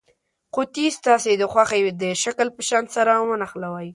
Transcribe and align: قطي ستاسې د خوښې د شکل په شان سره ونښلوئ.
قطي 0.55 0.85
ستاسې 0.97 1.31
د 1.37 1.43
خوښې 1.51 1.81
د 2.01 2.03
شکل 2.23 2.47
په 2.55 2.61
شان 2.67 2.85
سره 2.95 3.11
ونښلوئ. 3.29 3.89